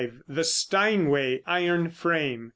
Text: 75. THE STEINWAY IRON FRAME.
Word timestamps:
75. 0.01 0.23
THE 0.35 0.43
STEINWAY 0.43 1.43
IRON 1.45 1.91
FRAME. 1.91 2.49